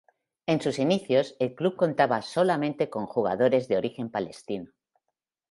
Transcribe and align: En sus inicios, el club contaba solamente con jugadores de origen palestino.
En 0.47 0.59
sus 0.61 0.79
inicios, 0.79 1.35
el 1.37 1.53
club 1.53 1.75
contaba 1.75 2.23
solamente 2.23 2.89
con 2.89 3.05
jugadores 3.05 3.67
de 3.67 3.77
origen 3.77 4.09
palestino. 4.09 4.71